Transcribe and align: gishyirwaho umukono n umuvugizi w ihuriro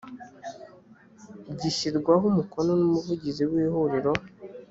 gishyirwaho 1.59 2.23
umukono 2.31 2.71
n 2.79 2.81
umuvugizi 2.87 3.43
w 3.49 3.53
ihuriro 3.65 4.11